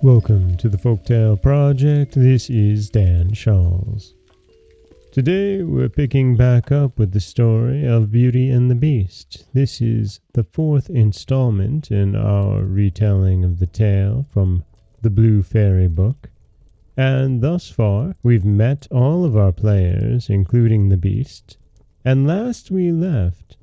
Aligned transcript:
Welcome 0.00 0.56
to 0.58 0.68
the 0.68 0.76
Folktale 0.76 1.42
Project. 1.42 2.14
This 2.14 2.48
is 2.50 2.88
Dan 2.88 3.32
Scholz. 3.32 4.12
Today 5.10 5.64
we're 5.64 5.88
picking 5.88 6.36
back 6.36 6.70
up 6.70 6.96
with 7.00 7.10
the 7.10 7.18
story 7.18 7.84
of 7.84 8.12
Beauty 8.12 8.48
and 8.48 8.70
the 8.70 8.76
Beast. 8.76 9.46
This 9.54 9.80
is 9.80 10.20
the 10.34 10.44
fourth 10.44 10.88
installment 10.88 11.90
in 11.90 12.14
our 12.14 12.62
retelling 12.62 13.44
of 13.44 13.58
the 13.58 13.66
tale 13.66 14.24
from 14.30 14.62
the 15.02 15.10
Blue 15.10 15.42
Fairy 15.42 15.88
book. 15.88 16.30
And 16.96 17.42
thus 17.42 17.68
far, 17.68 18.14
we've 18.22 18.44
met 18.44 18.86
all 18.92 19.24
of 19.24 19.36
our 19.36 19.52
players, 19.52 20.30
including 20.30 20.90
the 20.90 20.96
Beast. 20.96 21.56
And 22.04 22.24
last 22.24 22.70
we 22.70 22.92
left, 22.92 23.56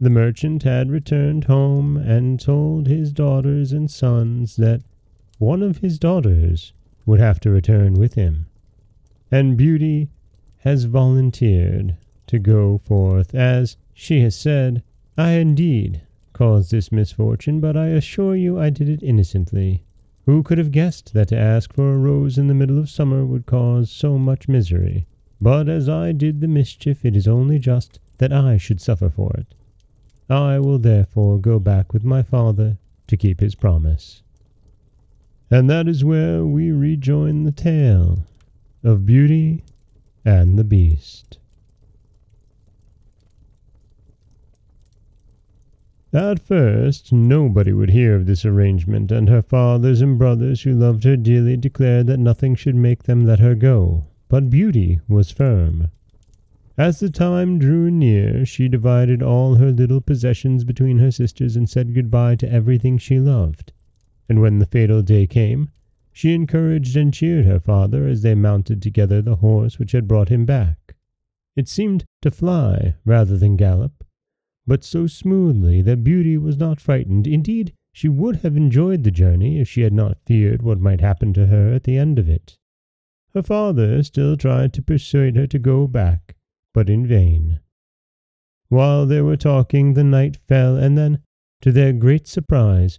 the 0.00 0.10
merchant 0.10 0.64
had 0.64 0.90
returned 0.90 1.44
home 1.44 1.96
and 1.96 2.40
told 2.40 2.88
his 2.88 3.12
daughters 3.12 3.70
and 3.70 3.88
sons 3.88 4.56
that 4.56 4.82
one 5.38 5.62
of 5.62 5.78
his 5.78 5.98
daughters 5.98 6.72
would 7.04 7.20
have 7.20 7.38
to 7.40 7.50
return 7.50 7.94
with 7.94 8.14
him. 8.14 8.46
And 9.30 9.56
Beauty 9.56 10.08
has 10.58 10.84
volunteered 10.84 11.96
to 12.26 12.38
go 12.38 12.78
forth, 12.78 13.34
as 13.34 13.76
she 13.92 14.20
has 14.20 14.34
said, 14.34 14.82
I 15.16 15.32
indeed 15.32 16.02
caused 16.32 16.70
this 16.70 16.92
misfortune, 16.92 17.60
but 17.60 17.76
I 17.76 17.86
assure 17.86 18.36
you 18.36 18.58
I 18.58 18.70
did 18.70 18.88
it 18.88 19.02
innocently. 19.02 19.84
Who 20.26 20.42
could 20.42 20.58
have 20.58 20.72
guessed 20.72 21.14
that 21.14 21.28
to 21.28 21.38
ask 21.38 21.72
for 21.72 21.92
a 21.92 21.98
rose 21.98 22.36
in 22.36 22.48
the 22.48 22.54
middle 22.54 22.78
of 22.78 22.90
summer 22.90 23.24
would 23.24 23.46
cause 23.46 23.90
so 23.90 24.18
much 24.18 24.48
misery? 24.48 25.06
But 25.40 25.68
as 25.68 25.88
I 25.88 26.12
did 26.12 26.40
the 26.40 26.48
mischief, 26.48 27.04
it 27.04 27.14
is 27.14 27.28
only 27.28 27.58
just 27.58 28.00
that 28.18 28.32
I 28.32 28.56
should 28.56 28.80
suffer 28.80 29.08
for 29.08 29.32
it. 29.38 29.54
I 30.28 30.58
will 30.58 30.78
therefore 30.78 31.38
go 31.38 31.58
back 31.58 31.92
with 31.92 32.04
my 32.04 32.22
father 32.22 32.78
to 33.06 33.16
keep 33.16 33.40
his 33.40 33.54
promise. 33.54 34.22
And 35.50 35.70
that 35.70 35.86
is 35.86 36.04
where 36.04 36.44
we 36.44 36.72
rejoin 36.72 37.44
the 37.44 37.52
tale 37.52 38.24
of 38.82 39.06
Beauty 39.06 39.62
and 40.24 40.58
the 40.58 40.64
Beast. 40.64 41.38
At 46.12 46.40
first, 46.40 47.12
nobody 47.12 47.72
would 47.72 47.90
hear 47.90 48.16
of 48.16 48.26
this 48.26 48.44
arrangement, 48.44 49.12
and 49.12 49.28
her 49.28 49.42
fathers 49.42 50.00
and 50.00 50.18
brothers, 50.18 50.62
who 50.62 50.72
loved 50.72 51.04
her 51.04 51.16
dearly, 51.16 51.56
declared 51.56 52.06
that 52.06 52.18
nothing 52.18 52.54
should 52.54 52.74
make 52.74 53.02
them 53.02 53.26
let 53.26 53.38
her 53.38 53.54
go. 53.54 54.06
But 54.28 54.48
Beauty 54.48 55.00
was 55.08 55.30
firm. 55.30 55.90
As 56.78 57.00
the 57.00 57.10
time 57.10 57.58
drew 57.58 57.90
near, 57.90 58.46
she 58.46 58.68
divided 58.68 59.22
all 59.22 59.56
her 59.56 59.70
little 59.70 60.00
possessions 60.00 60.64
between 60.64 60.98
her 60.98 61.10
sisters 61.10 61.54
and 61.54 61.68
said 61.68 61.94
good-bye 61.94 62.36
to 62.36 62.52
everything 62.52 62.98
she 62.98 63.20
loved. 63.20 63.72
And 64.28 64.40
when 64.40 64.58
the 64.58 64.66
fatal 64.66 65.02
day 65.02 65.26
came, 65.26 65.70
she 66.12 66.34
encouraged 66.34 66.96
and 66.96 67.12
cheered 67.12 67.44
her 67.44 67.60
father 67.60 68.06
as 68.06 68.22
they 68.22 68.34
mounted 68.34 68.80
together 68.80 69.20
the 69.20 69.36
horse 69.36 69.78
which 69.78 69.92
had 69.92 70.08
brought 70.08 70.30
him 70.30 70.46
back. 70.46 70.96
It 71.54 71.68
seemed 71.68 72.04
to 72.22 72.30
fly 72.30 72.94
rather 73.04 73.36
than 73.36 73.56
gallop, 73.56 74.04
but 74.66 74.82
so 74.82 75.06
smoothly 75.06 75.80
that 75.82 76.04
Beauty 76.04 76.36
was 76.36 76.58
not 76.58 76.80
frightened. 76.80 77.26
Indeed, 77.26 77.72
she 77.92 78.08
would 78.08 78.36
have 78.36 78.56
enjoyed 78.56 79.04
the 79.04 79.10
journey 79.10 79.58
if 79.58 79.68
she 79.68 79.82
had 79.82 79.92
not 79.92 80.20
feared 80.20 80.62
what 80.62 80.80
might 80.80 81.00
happen 81.00 81.32
to 81.34 81.46
her 81.46 81.72
at 81.72 81.84
the 81.84 81.96
end 81.96 82.18
of 82.18 82.28
it. 82.28 82.58
Her 83.32 83.42
father 83.42 84.02
still 84.02 84.36
tried 84.36 84.72
to 84.74 84.82
persuade 84.82 85.36
her 85.36 85.46
to 85.46 85.58
go 85.58 85.86
back, 85.86 86.36
but 86.74 86.90
in 86.90 87.06
vain. 87.06 87.60
While 88.68 89.06
they 89.06 89.22
were 89.22 89.36
talking, 89.36 89.94
the 89.94 90.04
night 90.04 90.36
fell, 90.36 90.76
and 90.76 90.98
then, 90.98 91.20
to 91.60 91.72
their 91.72 91.92
great 91.92 92.26
surprise, 92.26 92.98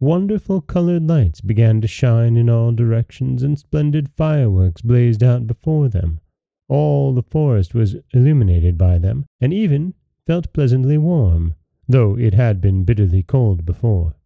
Wonderful 0.00 0.60
colored 0.60 1.08
lights 1.08 1.40
began 1.40 1.80
to 1.80 1.88
shine 1.88 2.36
in 2.36 2.50
all 2.50 2.70
directions, 2.70 3.42
and 3.42 3.58
splendid 3.58 4.10
fireworks 4.10 4.82
blazed 4.82 5.22
out 5.22 5.46
before 5.46 5.88
them. 5.88 6.20
All 6.68 7.14
the 7.14 7.22
forest 7.22 7.74
was 7.74 7.96
illuminated 8.12 8.76
by 8.76 8.98
them, 8.98 9.24
and 9.40 9.54
even 9.54 9.94
felt 10.26 10.52
pleasantly 10.52 10.98
warm, 10.98 11.54
though 11.88 12.18
it 12.18 12.34
had 12.34 12.60
been 12.60 12.84
bitterly 12.84 13.22
cold 13.22 13.64
before. 13.64 14.16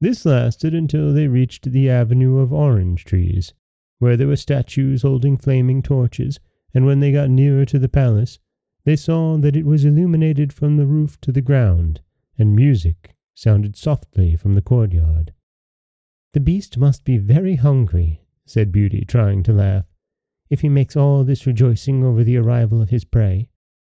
This 0.00 0.26
lasted 0.26 0.74
until 0.74 1.12
they 1.12 1.28
reached 1.28 1.70
the 1.70 1.88
avenue 1.88 2.38
of 2.38 2.52
orange 2.52 3.04
trees, 3.04 3.54
where 4.00 4.16
there 4.16 4.26
were 4.26 4.34
statues 4.34 5.02
holding 5.02 5.36
flaming 5.36 5.82
torches, 5.82 6.40
and 6.74 6.84
when 6.84 6.98
they 6.98 7.12
got 7.12 7.30
nearer 7.30 7.64
to 7.66 7.78
the 7.78 7.88
palace, 7.88 8.40
they 8.82 8.96
saw 8.96 9.36
that 9.38 9.54
it 9.54 9.66
was 9.66 9.84
illuminated 9.84 10.52
from 10.52 10.76
the 10.76 10.86
roof 10.86 11.20
to 11.20 11.30
the 11.30 11.40
ground, 11.40 12.00
and 12.36 12.56
music 12.56 13.15
sounded 13.36 13.76
softly 13.76 14.34
from 14.34 14.54
the 14.54 14.62
courtyard. 14.62 15.32
The 16.32 16.40
beast 16.40 16.78
must 16.78 17.04
be 17.04 17.18
very 17.18 17.54
hungry, 17.54 18.22
said 18.46 18.72
Beauty, 18.72 19.04
trying 19.06 19.42
to 19.44 19.52
laugh, 19.52 19.86
if 20.50 20.62
he 20.62 20.68
makes 20.68 20.96
all 20.96 21.22
this 21.22 21.46
rejoicing 21.46 22.02
over 22.02 22.24
the 22.24 22.38
arrival 22.38 22.80
of 22.80 22.90
his 22.90 23.04
prey. 23.04 23.50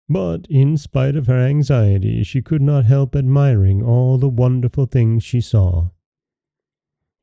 But 0.10 0.48
in 0.50 0.78
spite 0.78 1.16
of 1.16 1.28
her 1.28 1.40
anxiety, 1.40 2.24
she 2.24 2.42
could 2.42 2.62
not 2.62 2.86
help 2.86 3.16
admiring 3.16 3.82
all 3.82 4.18
the 4.18 4.30
wonderful 4.30 4.88
things 4.88 5.24
she 5.24 5.42
saw. 5.42 5.90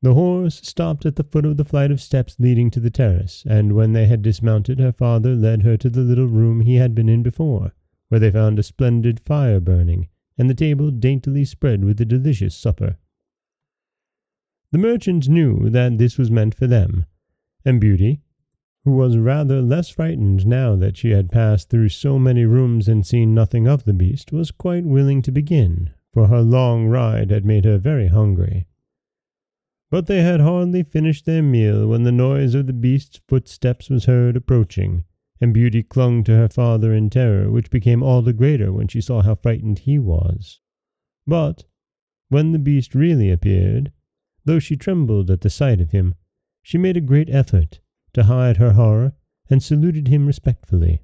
The 0.01 0.13
horse 0.13 0.59
stopped 0.63 1.05
at 1.05 1.15
the 1.15 1.23
foot 1.23 1.45
of 1.45 1.55
the 1.57 1.63
flight 1.63 1.91
of 1.91 2.01
steps 2.01 2.37
leading 2.39 2.69
to 2.71 2.81
the 2.81 2.89
terrace, 2.89 3.45
and 3.47 3.73
when 3.73 3.93
they 3.93 4.07
had 4.07 4.21
dismounted, 4.21 4.79
her 4.79 4.91
father 4.91 5.35
led 5.35 5.63
her 5.63 5.77
to 5.77 5.89
the 5.89 6.01
little 6.01 6.27
room 6.27 6.61
he 6.61 6.75
had 6.75 6.93
been 6.93 7.07
in 7.07 7.23
before, 7.23 7.73
where 8.09 8.19
they 8.19 8.31
found 8.31 8.59
a 8.59 8.63
splendid 8.63 9.19
fire 9.19 9.61
burning, 9.61 10.09
and 10.37 10.49
the 10.49 10.55
table 10.55 10.91
daintily 10.91 11.45
spread 11.45 11.83
with 11.83 11.99
a 12.01 12.05
delicious 12.05 12.55
supper. 12.55 12.97
The 14.71 14.79
merchant 14.79 15.29
knew 15.29 15.69
that 15.69 15.97
this 15.97 16.17
was 16.17 16.31
meant 16.31 16.55
for 16.55 16.67
them, 16.67 17.05
and 17.63 17.79
Beauty, 17.79 18.21
who 18.85 18.91
was 18.91 19.17
rather 19.17 19.61
less 19.61 19.89
frightened 19.89 20.45
now 20.45 20.75
that 20.75 20.97
she 20.97 21.11
had 21.11 21.31
passed 21.31 21.69
through 21.69 21.89
so 21.89 22.19
many 22.19 22.43
rooms 22.43 22.87
and 22.87 23.05
seen 23.05 23.33
nothing 23.33 23.67
of 23.67 23.85
the 23.85 23.93
beast, 23.93 24.31
was 24.31 24.51
quite 24.51 24.83
willing 24.83 25.21
to 25.21 25.31
begin, 25.31 25.91
for 26.11 26.27
her 26.27 26.41
long 26.41 26.87
ride 26.87 27.29
had 27.29 27.45
made 27.45 27.65
her 27.65 27.77
very 27.77 28.07
hungry. 28.07 28.67
But 29.89 30.07
they 30.07 30.23
had 30.23 30.39
hardly 30.39 30.83
finished 30.83 31.25
their 31.25 31.43
meal 31.43 31.87
when 31.87 32.03
the 32.03 32.11
noise 32.11 32.55
of 32.55 32.65
the 32.67 32.73
beast's 32.73 33.19
footsteps 33.27 33.89
was 33.89 34.05
heard 34.05 34.35
approaching, 34.35 35.05
and 35.43 35.53
Beauty 35.53 35.83
clung 35.83 36.23
to 36.23 36.37
her 36.37 36.47
father 36.47 36.93
in 36.93 37.09
terror, 37.09 37.51
which 37.51 37.69
became 37.69 38.01
all 38.01 38.21
the 38.21 38.31
greater 38.31 38.71
when 38.71 38.87
she 38.87 39.01
saw 39.01 39.21
how 39.21 39.35
frightened 39.35 39.79
he 39.79 39.99
was. 39.99 40.61
But, 41.27 41.65
when 42.29 42.53
the 42.53 42.59
beast 42.59 42.95
really 42.95 43.29
appeared, 43.29 43.91
though 44.45 44.59
she 44.59 44.77
trembled 44.77 45.29
at 45.29 45.41
the 45.41 45.49
sight 45.49 45.81
of 45.81 45.91
him, 45.91 46.15
she 46.61 46.77
made 46.77 46.95
a 46.95 47.01
great 47.01 47.29
effort 47.29 47.81
to 48.13 48.23
hide 48.23 48.55
her 48.55 48.71
horror 48.71 49.15
and 49.49 49.61
saluted 49.61 50.07
him 50.07 50.27
respectfully. 50.27 51.01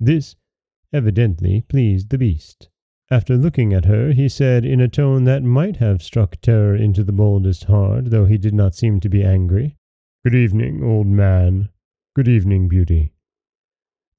This 0.00 0.34
evidently 0.90 1.60
pleased 1.68 2.08
the 2.08 2.16
beast. 2.16 2.70
After 3.10 3.36
looking 3.36 3.74
at 3.74 3.84
her, 3.84 4.12
he 4.12 4.26
said 4.26 4.64
in 4.64 4.80
a 4.80 4.88
tone 4.88 5.24
that 5.24 5.42
might 5.42 5.76
have 5.76 6.02
struck 6.02 6.40
terror 6.40 6.74
into 6.74 7.04
the 7.04 7.12
boldest 7.12 7.64
heart, 7.64 8.06
though 8.06 8.24
he 8.24 8.38
did 8.38 8.54
not 8.54 8.74
seem 8.74 9.00
to 9.00 9.10
be 9.10 9.22
angry, 9.22 9.76
Good 10.24 10.34
evening, 10.34 10.82
old 10.82 11.08
man. 11.08 11.68
Good 12.14 12.28
evening, 12.28 12.68
Beauty. 12.68 13.14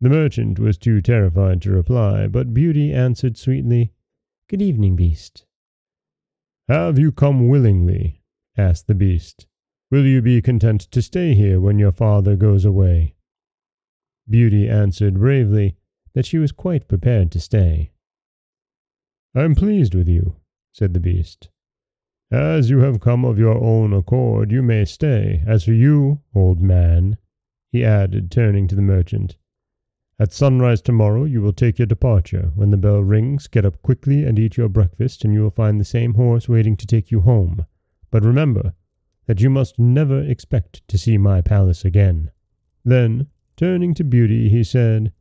The 0.01 0.09
merchant 0.09 0.57
was 0.57 0.79
too 0.79 0.99
terrified 0.99 1.61
to 1.61 1.71
reply, 1.71 2.25
but 2.25 2.51
Beauty 2.51 2.91
answered 2.91 3.37
sweetly, 3.37 3.93
Good 4.49 4.63
evening, 4.63 4.95
beast. 4.95 5.45
Have 6.67 6.97
you 6.97 7.11
come 7.11 7.49
willingly? 7.49 8.23
asked 8.57 8.87
the 8.87 8.95
beast. 8.95 9.45
Will 9.91 10.07
you 10.07 10.23
be 10.23 10.41
content 10.41 10.81
to 10.89 11.03
stay 11.03 11.35
here 11.35 11.61
when 11.61 11.77
your 11.77 11.91
father 11.91 12.35
goes 12.35 12.65
away? 12.65 13.13
Beauty 14.27 14.67
answered 14.67 15.19
bravely 15.19 15.75
that 16.15 16.25
she 16.25 16.39
was 16.39 16.51
quite 16.51 16.87
prepared 16.87 17.31
to 17.33 17.39
stay. 17.39 17.91
I 19.35 19.43
am 19.43 19.53
pleased 19.53 19.93
with 19.93 20.07
you, 20.07 20.37
said 20.71 20.95
the 20.95 20.99
beast. 20.99 21.51
As 22.31 22.71
you 22.71 22.79
have 22.79 22.99
come 22.99 23.23
of 23.23 23.37
your 23.37 23.63
own 23.63 23.93
accord, 23.93 24.51
you 24.51 24.63
may 24.63 24.83
stay. 24.83 25.43
As 25.45 25.65
for 25.65 25.73
you, 25.73 26.21
old 26.33 26.59
man, 26.59 27.17
he 27.73 27.83
added, 27.83 28.29
turning 28.29 28.67
to 28.67 28.75
the 28.75 28.83
merchant. 28.83 29.35
At 30.19 30.31
sunrise 30.31 30.79
tomorrow 30.79 31.23
you 31.23 31.41
will 31.41 31.53
take 31.53 31.79
your 31.79 31.87
departure. 31.87 32.51
When 32.55 32.69
the 32.69 32.77
bell 32.77 33.03
rings, 33.03 33.47
get 33.47 33.65
up 33.65 33.81
quickly 33.81 34.23
and 34.23 34.37
eat 34.37 34.57
your 34.57 34.69
breakfast, 34.69 35.25
and 35.25 35.33
you 35.33 35.41
will 35.41 35.49
find 35.49 35.81
the 35.81 35.85
same 35.85 36.13
horse 36.13 36.47
waiting 36.47 36.77
to 36.77 36.85
take 36.85 37.09
you 37.09 37.21
home. 37.21 37.65
But 38.11 38.23
remember 38.23 38.75
that 39.25 39.41
you 39.41 39.49
must 39.49 39.79
never 39.79 40.21
expect 40.21 40.87
to 40.87 40.99
see 40.99 41.17
my 41.17 41.41
palace 41.41 41.83
again. 41.83 42.29
Then, 42.85 43.27
turning 43.57 43.95
to 43.95 44.03
Beauty, 44.03 44.49
he 44.49 44.63
said, 44.63 45.11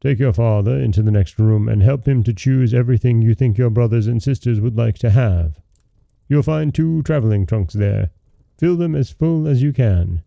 Take 0.00 0.20
your 0.20 0.32
father 0.32 0.78
into 0.78 1.02
the 1.02 1.10
next 1.10 1.40
room 1.40 1.68
and 1.68 1.82
help 1.82 2.06
him 2.06 2.22
to 2.22 2.32
choose 2.32 2.72
everything 2.72 3.20
you 3.20 3.34
think 3.34 3.58
your 3.58 3.70
brothers 3.70 4.06
and 4.06 4.22
sisters 4.22 4.60
would 4.60 4.76
like 4.76 4.96
to 4.98 5.10
have. 5.10 5.60
You'll 6.28 6.44
find 6.44 6.72
two 6.72 7.02
traveling 7.02 7.46
trunks 7.46 7.74
there. 7.74 8.10
Fill 8.58 8.76
them 8.76 8.94
as 8.94 9.10
full 9.10 9.48
as 9.48 9.60
you 9.60 9.72
can. 9.72 10.22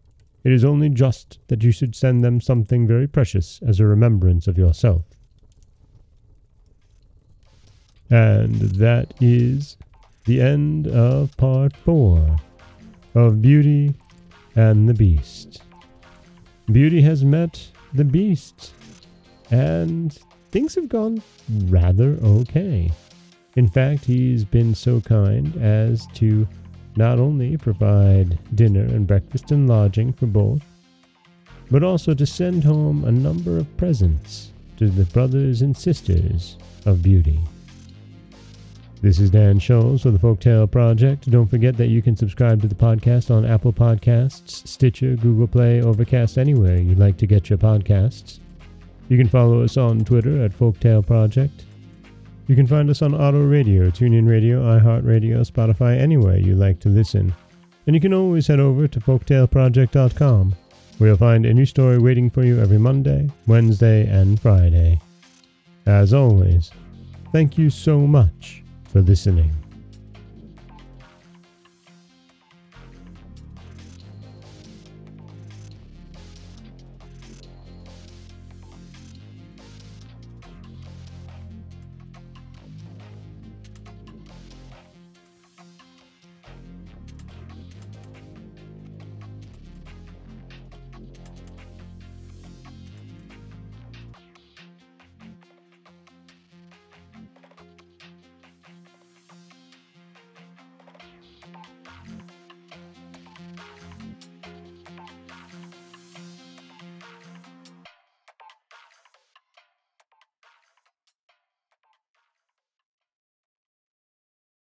It 0.45 0.53
is 0.53 0.63
only 0.63 0.87
just 0.87 1.39
that 1.47 1.61
you 1.63 1.71
should 1.71 1.93
send 1.93 2.23
them 2.23 2.39
something 2.39 2.87
very 2.87 3.07
precious 3.07 3.59
as 3.67 3.81
a 3.81 3.85
remembrance 3.85 4.47
of 4.47 4.57
yourself. 4.57 5.03
And 8.09 8.55
that 8.55 9.13
is 9.19 9.75
the 10.23 10.39
end 10.41 10.87
of 10.87 11.35
part 11.35 11.75
four. 11.75 12.37
of 13.15 13.41
Beauty 13.41 13.95
and 14.55 14.87
the 14.87 14.93
Beast. 14.93 15.63
Beauty 16.71 17.01
has 17.01 17.23
met 17.23 17.65
the 17.93 18.03
Beast, 18.03 18.73
and 19.51 20.19
things 20.51 20.75
have 20.75 20.89
gone 20.89 21.23
rather 21.67 22.17
okay. 22.21 22.91
In 23.55 23.67
fact, 23.69 24.03
he's 24.03 24.43
been 24.43 24.75
so 24.75 24.99
kind 24.99 25.55
as 25.57 26.05
to 26.15 26.47
not 26.97 27.19
only 27.19 27.57
provide 27.57 28.37
dinner 28.55 28.83
and 28.83 29.07
breakfast 29.07 29.51
and 29.51 29.67
lodging 29.67 30.13
for 30.13 30.25
both, 30.25 30.61
but 31.71 31.83
also 31.83 32.13
to 32.13 32.25
send 32.25 32.63
home 32.63 33.03
a 33.05 33.11
number 33.11 33.57
of 33.57 33.77
presents 33.77 34.51
to 34.77 34.89
the 34.89 35.05
brothers 35.05 35.61
and 35.61 35.75
sisters 35.75 36.57
of 36.85 37.01
beauty. 37.01 37.39
This 39.01 39.19
is 39.19 39.29
Dan 39.29 39.59
Scholz 39.59 40.01
for 40.01 40.11
the 40.11 40.17
Folktale 40.17 40.69
Project. 40.71 41.29
Don't 41.29 41.47
forget 41.47 41.77
that 41.77 41.89
you 41.89 42.01
can 42.01 42.15
subscribe 42.15 42.61
to 42.61 42.67
the 42.67 42.75
podcast 42.75 43.29
on 43.29 43.45
Apple 43.45 43.73
Podcasts, 43.73 44.67
Stitcher, 44.67 45.15
Google 45.15 45.47
Play, 45.47 45.81
Overcast, 45.81 46.37
anywhere 46.37 46.77
you'd 46.77 46.97
like 46.97 47.17
to 47.17 47.27
get 47.27 47.49
your 47.49 47.59
podcasts. 47.59 48.39
You 49.09 49.17
can 49.17 49.27
follow 49.27 49.61
us 49.61 49.77
on 49.77 50.03
Twitter 50.05 50.43
at 50.43 50.57
Folktale 50.57 51.05
Project. 51.05 51.65
You 52.47 52.55
can 52.55 52.67
find 52.67 52.91
us 52.91 53.01
on 53.01 53.15
Auto 53.15 53.43
Radio, 53.43 53.89
TuneIn 53.89 54.29
Radio, 54.29 54.61
iHeartRadio, 54.61 55.49
Spotify, 55.49 55.99
anywhere 55.99 56.37
you 56.37 56.55
like 56.55 56.79
to 56.81 56.89
listen. 56.89 57.33
And 57.87 57.95
you 57.95 57.99
can 57.99 58.13
always 58.13 58.45
head 58.45 58.59
over 58.59 58.87
to 58.87 58.99
folktaleproject.com, 58.99 60.55
where 60.99 61.09
you'll 61.09 61.17
find 61.17 61.47
a 61.47 61.53
new 61.53 61.65
story 61.65 61.97
waiting 61.97 62.29
for 62.29 62.43
you 62.43 62.59
every 62.59 62.77
Monday, 62.77 63.31
Wednesday, 63.47 64.07
and 64.07 64.39
Friday. 64.39 64.99
As 65.87 66.13
always, 66.13 66.69
thank 67.31 67.57
you 67.57 67.71
so 67.71 67.99
much 67.99 68.63
for 68.89 69.01
listening. 69.01 69.51